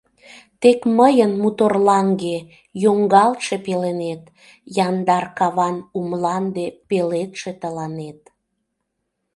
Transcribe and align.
Тек 0.61 0.79
мыйын 0.97 1.31
муторлаҥге 1.41 2.37
Йоҥгалтше 2.83 3.55
пеленет, 3.65 4.23
Яндар 4.87 5.25
каван 5.37 5.75
у 5.97 5.99
мланде 6.09 6.65
Пеледше 6.87 7.51
тыланет. 7.61 8.19